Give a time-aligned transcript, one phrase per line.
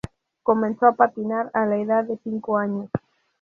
[0.41, 2.89] Comenzó a patinar a la edad de cinco años.